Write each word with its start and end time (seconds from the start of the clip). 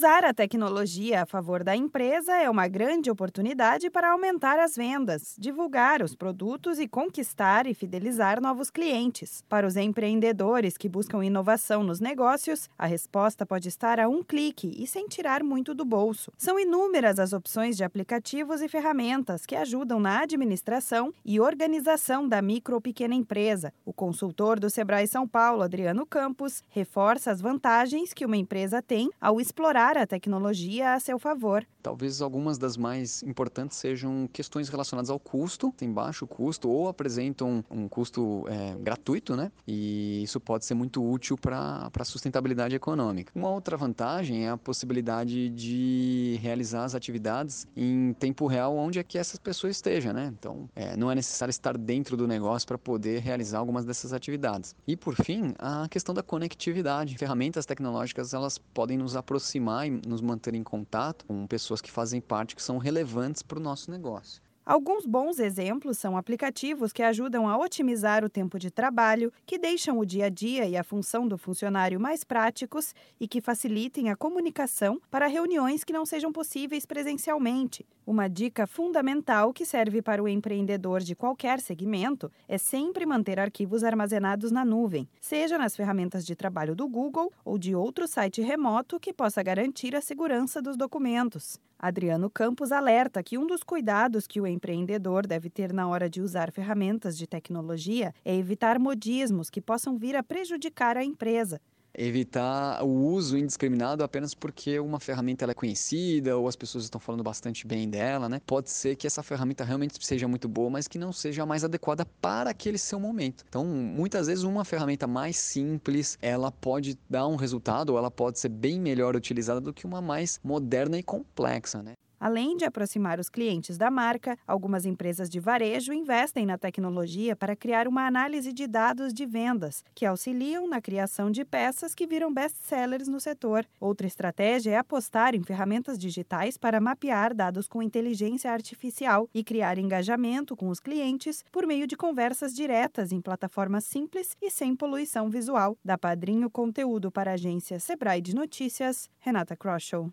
Usar 0.00 0.24
a 0.24 0.32
tecnologia 0.32 1.20
a 1.20 1.26
favor 1.26 1.62
da 1.62 1.76
empresa 1.76 2.34
é 2.34 2.48
uma 2.48 2.66
grande 2.66 3.10
oportunidade 3.10 3.90
para 3.90 4.12
aumentar 4.12 4.58
as 4.58 4.74
vendas, 4.74 5.36
divulgar 5.38 6.00
os 6.00 6.14
produtos 6.14 6.78
e 6.78 6.88
conquistar 6.88 7.66
e 7.66 7.74
fidelizar 7.74 8.40
novos 8.40 8.70
clientes. 8.70 9.44
Para 9.46 9.66
os 9.66 9.76
empreendedores 9.76 10.78
que 10.78 10.88
buscam 10.88 11.22
inovação 11.22 11.82
nos 11.82 12.00
negócios, 12.00 12.66
a 12.78 12.86
resposta 12.86 13.44
pode 13.44 13.68
estar 13.68 14.00
a 14.00 14.08
um 14.08 14.22
clique 14.22 14.74
e 14.82 14.86
sem 14.86 15.06
tirar 15.06 15.44
muito 15.44 15.74
do 15.74 15.84
bolso. 15.84 16.32
São 16.38 16.58
inúmeras 16.58 17.18
as 17.18 17.34
opções 17.34 17.76
de 17.76 17.84
aplicativos 17.84 18.62
e 18.62 18.68
ferramentas 18.68 19.44
que 19.44 19.54
ajudam 19.54 20.00
na 20.00 20.22
administração 20.22 21.12
e 21.22 21.38
organização 21.38 22.26
da 22.26 22.40
micro 22.40 22.76
ou 22.76 22.80
pequena 22.80 23.14
empresa. 23.14 23.70
O 23.84 23.92
consultor 23.92 24.58
do 24.58 24.70
Sebrae 24.70 25.06
São 25.06 25.28
Paulo, 25.28 25.60
Adriano 25.60 26.06
Campos, 26.06 26.62
reforça 26.70 27.30
as 27.30 27.42
vantagens 27.42 28.14
que 28.14 28.24
uma 28.24 28.38
empresa 28.38 28.80
tem 28.80 29.10
ao 29.20 29.38
explorar 29.38 29.89
usar 29.90 29.98
a 29.98 30.06
tecnologia 30.06 30.94
a 30.94 31.00
seu 31.00 31.18
favor. 31.18 31.66
Talvez 31.82 32.20
algumas 32.20 32.58
das 32.58 32.76
mais 32.76 33.22
importantes 33.22 33.76
sejam 33.76 34.28
questões 34.32 34.68
relacionadas 34.68 35.10
ao 35.10 35.18
custo, 35.18 35.72
tem 35.76 35.90
baixo 35.90 36.26
custo 36.26 36.68
ou 36.68 36.88
apresentam 36.88 37.64
um 37.70 37.88
custo 37.88 38.44
é, 38.48 38.74
gratuito, 38.76 39.36
né? 39.36 39.50
E 39.66 40.22
isso 40.22 40.40
pode 40.40 40.64
ser 40.64 40.74
muito 40.74 41.02
útil 41.02 41.36
para 41.36 41.90
a 41.94 42.04
sustentabilidade 42.04 42.74
econômica. 42.74 43.32
Uma 43.34 43.50
outra 43.50 43.76
vantagem 43.76 44.46
é 44.46 44.50
a 44.50 44.56
possibilidade 44.56 45.48
de 45.50 46.38
realizar 46.40 46.84
as 46.84 46.94
atividades 46.94 47.66
em 47.76 48.12
tempo 48.14 48.46
real 48.46 48.76
onde 48.76 48.98
é 48.98 49.02
que 49.02 49.18
essa 49.18 49.38
pessoa 49.38 49.70
esteja, 49.70 50.12
né? 50.12 50.32
Então, 50.38 50.68
é, 50.74 50.96
não 50.96 51.10
é 51.10 51.14
necessário 51.14 51.50
estar 51.50 51.76
dentro 51.76 52.16
do 52.16 52.26
negócio 52.26 52.66
para 52.66 52.78
poder 52.78 53.20
realizar 53.20 53.58
algumas 53.58 53.84
dessas 53.84 54.12
atividades. 54.12 54.74
E 54.86 54.96
por 54.96 55.14
fim, 55.14 55.54
a 55.58 55.88
questão 55.88 56.14
da 56.14 56.22
conectividade. 56.22 57.16
Ferramentas 57.16 57.66
tecnológicas 57.66 58.34
elas 58.34 58.58
podem 58.58 58.96
nos 58.96 59.16
aproximar 59.16 59.86
e 59.86 59.90
nos 60.06 60.20
manter 60.20 60.54
em 60.54 60.62
contato 60.62 61.24
com 61.26 61.46
pessoas 61.70 61.80
que 61.80 61.90
fazem 61.90 62.20
parte, 62.20 62.56
que 62.56 62.62
são 62.62 62.78
relevantes 62.78 63.42
para 63.42 63.58
o 63.58 63.62
nosso 63.62 63.90
negócio. 63.92 64.42
Alguns 64.70 65.04
bons 65.04 65.40
exemplos 65.40 65.98
são 65.98 66.16
aplicativos 66.16 66.92
que 66.92 67.02
ajudam 67.02 67.48
a 67.48 67.58
otimizar 67.58 68.24
o 68.24 68.28
tempo 68.28 68.56
de 68.56 68.70
trabalho, 68.70 69.32
que 69.44 69.58
deixam 69.58 69.98
o 69.98 70.06
dia 70.06 70.26
a 70.26 70.28
dia 70.28 70.64
e 70.64 70.76
a 70.76 70.84
função 70.84 71.26
do 71.26 71.36
funcionário 71.36 71.98
mais 71.98 72.22
práticos 72.22 72.94
e 73.18 73.26
que 73.26 73.40
facilitem 73.40 74.10
a 74.10 74.16
comunicação 74.16 75.00
para 75.10 75.26
reuniões 75.26 75.82
que 75.82 75.92
não 75.92 76.06
sejam 76.06 76.30
possíveis 76.30 76.86
presencialmente. 76.86 77.84
Uma 78.06 78.28
dica 78.28 78.64
fundamental 78.64 79.52
que 79.52 79.66
serve 79.66 80.00
para 80.00 80.22
o 80.22 80.28
empreendedor 80.28 81.00
de 81.00 81.16
qualquer 81.16 81.58
segmento 81.58 82.30
é 82.46 82.56
sempre 82.56 83.04
manter 83.04 83.40
arquivos 83.40 83.82
armazenados 83.82 84.52
na 84.52 84.64
nuvem, 84.64 85.08
seja 85.20 85.58
nas 85.58 85.74
ferramentas 85.74 86.24
de 86.24 86.36
trabalho 86.36 86.76
do 86.76 86.88
Google 86.88 87.32
ou 87.44 87.58
de 87.58 87.74
outro 87.74 88.06
site 88.06 88.40
remoto 88.40 89.00
que 89.00 89.12
possa 89.12 89.42
garantir 89.42 89.96
a 89.96 90.00
segurança 90.00 90.62
dos 90.62 90.76
documentos. 90.76 91.58
Adriano 91.78 92.28
Campos 92.28 92.72
alerta 92.72 93.22
que 93.22 93.38
um 93.38 93.46
dos 93.46 93.62
cuidados 93.62 94.26
que 94.26 94.38
o 94.38 94.46
empreendedor 94.60 95.26
deve 95.26 95.48
ter 95.48 95.72
na 95.72 95.88
hora 95.88 96.08
de 96.10 96.20
usar 96.20 96.52
ferramentas 96.52 97.16
de 97.16 97.26
tecnologia 97.26 98.12
é 98.22 98.36
evitar 98.36 98.78
modismos 98.78 99.48
que 99.48 99.60
possam 99.60 99.96
vir 99.96 100.14
a 100.14 100.22
prejudicar 100.22 100.98
a 100.98 101.02
empresa 101.02 101.58
evitar 101.92 102.84
o 102.84 102.88
uso 102.88 103.36
indiscriminado 103.36 104.04
apenas 104.04 104.32
porque 104.32 104.78
uma 104.78 105.00
ferramenta 105.00 105.44
é 105.44 105.52
conhecida 105.52 106.36
ou 106.36 106.46
as 106.46 106.54
pessoas 106.54 106.84
estão 106.84 107.00
falando 107.00 107.24
bastante 107.24 107.66
bem 107.66 107.90
dela, 107.90 108.28
né? 108.28 108.40
Pode 108.46 108.70
ser 108.70 108.94
que 108.94 109.08
essa 109.08 109.24
ferramenta 109.24 109.64
realmente 109.64 109.98
seja 110.06 110.28
muito 110.28 110.48
boa, 110.48 110.70
mas 110.70 110.86
que 110.86 110.98
não 110.98 111.12
seja 111.12 111.42
a 111.42 111.46
mais 111.46 111.64
adequada 111.64 112.06
para 112.20 112.50
aquele 112.50 112.78
seu 112.78 113.00
momento. 113.00 113.44
Então, 113.48 113.64
muitas 113.64 114.28
vezes 114.28 114.44
uma 114.44 114.64
ferramenta 114.64 115.08
mais 115.08 115.36
simples, 115.36 116.16
ela 116.22 116.52
pode 116.52 116.96
dar 117.08 117.26
um 117.26 117.34
resultado 117.34 117.90
ou 117.90 117.98
ela 117.98 118.10
pode 118.10 118.38
ser 118.38 118.50
bem 118.50 118.78
melhor 118.78 119.16
utilizada 119.16 119.60
do 119.60 119.74
que 119.74 119.84
uma 119.84 120.00
mais 120.00 120.38
moderna 120.44 120.96
e 120.96 121.02
complexa, 121.02 121.82
né? 121.82 121.94
Além 122.20 122.54
de 122.54 122.66
aproximar 122.66 123.18
os 123.18 123.30
clientes 123.30 123.78
da 123.78 123.90
marca, 123.90 124.36
algumas 124.46 124.84
empresas 124.84 125.30
de 125.30 125.40
varejo 125.40 125.90
investem 125.94 126.44
na 126.44 126.58
tecnologia 126.58 127.34
para 127.34 127.56
criar 127.56 127.88
uma 127.88 128.06
análise 128.06 128.52
de 128.52 128.66
dados 128.66 129.14
de 129.14 129.24
vendas, 129.24 129.82
que 129.94 130.04
auxiliam 130.04 130.68
na 130.68 130.82
criação 130.82 131.30
de 131.30 131.46
peças 131.46 131.94
que 131.94 132.06
viram 132.06 132.30
best-sellers 132.30 133.08
no 133.08 133.18
setor. 133.18 133.64
Outra 133.80 134.06
estratégia 134.06 134.72
é 134.72 134.76
apostar 134.76 135.34
em 135.34 135.42
ferramentas 135.42 135.98
digitais 135.98 136.58
para 136.58 136.78
mapear 136.78 137.34
dados 137.34 137.66
com 137.66 137.82
inteligência 137.82 138.52
artificial 138.52 139.26
e 139.32 139.42
criar 139.42 139.78
engajamento 139.78 140.54
com 140.54 140.68
os 140.68 140.78
clientes 140.78 141.42
por 141.50 141.66
meio 141.66 141.86
de 141.86 141.96
conversas 141.96 142.54
diretas 142.54 143.12
em 143.12 143.20
plataformas 143.22 143.84
simples 143.84 144.36
e 144.42 144.50
sem 144.50 144.76
poluição 144.76 145.30
visual. 145.30 145.74
Da 145.82 145.96
Padrinho 145.96 146.50
Conteúdo 146.50 147.10
para 147.10 147.30
a 147.30 147.34
agência 147.34 147.80
Sebrae 147.80 148.20
de 148.20 148.34
Notícias, 148.34 149.08
Renata 149.20 149.56
Kroschel. 149.56 150.12